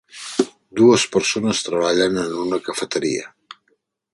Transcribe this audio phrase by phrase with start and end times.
[0.79, 3.31] Dues persones treballen en una cafeteria